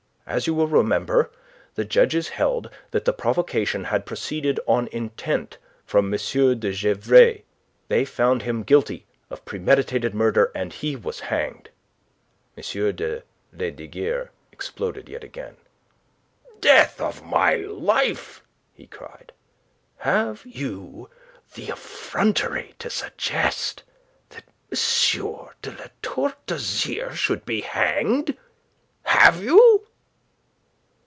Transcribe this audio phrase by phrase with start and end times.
[0.27, 1.29] As you will remember,
[1.75, 6.17] the judges held that the provocation had proceeded of intent from M.
[6.57, 7.41] de Gesvres;
[7.89, 11.69] they found him guilty of premeditated murder, and he was hanged."
[12.55, 12.63] M.
[12.95, 15.57] de Lesdiguieres exploded yet again.
[16.61, 18.41] "Death of my life!"
[18.73, 19.33] he cried.
[19.97, 21.09] "Have you
[21.55, 23.83] the effrontery to suggest
[24.29, 25.49] that M.
[25.61, 28.37] de La Tour d'Azyr should be hanged?
[29.03, 29.85] Have you?"